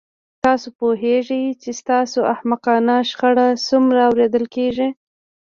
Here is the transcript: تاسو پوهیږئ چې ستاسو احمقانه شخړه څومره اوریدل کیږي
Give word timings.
تاسو 0.43 0.67
پوهیږئ 0.79 1.43
چې 1.61 1.69
ستاسو 1.81 2.19
احمقانه 2.33 2.95
شخړه 3.09 3.47
څومره 3.67 3.99
اوریدل 4.09 4.45
کیږي 4.55 4.89